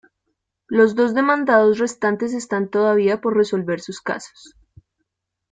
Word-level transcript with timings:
Los 0.65 0.95
dos 0.95 1.13
demandados 1.13 1.77
restantes 1.77 2.33
están 2.33 2.71
todavía 2.71 3.21
por 3.21 3.37
resolver 3.37 3.81
sus 3.81 4.01
casos. 4.01 4.55